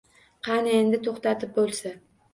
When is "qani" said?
0.47-0.71